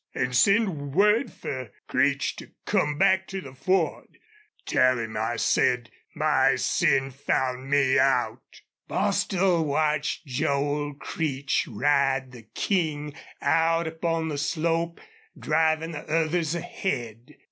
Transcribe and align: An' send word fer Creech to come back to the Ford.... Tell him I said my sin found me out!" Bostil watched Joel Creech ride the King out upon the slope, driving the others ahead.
An' 0.15 0.33
send 0.33 0.95
word 0.95 1.31
fer 1.31 1.69
Creech 1.87 2.35
to 2.37 2.49
come 2.65 2.97
back 2.97 3.27
to 3.27 3.39
the 3.39 3.53
Ford.... 3.53 4.17
Tell 4.65 4.97
him 4.97 5.15
I 5.15 5.35
said 5.35 5.91
my 6.15 6.55
sin 6.55 7.11
found 7.11 7.69
me 7.69 7.99
out!" 7.99 8.61
Bostil 8.87 9.63
watched 9.63 10.25
Joel 10.25 10.95
Creech 10.95 11.67
ride 11.69 12.31
the 12.31 12.47
King 12.55 13.13
out 13.43 13.85
upon 13.85 14.29
the 14.29 14.39
slope, 14.39 14.99
driving 15.37 15.91
the 15.91 16.03
others 16.11 16.55
ahead. 16.55 17.35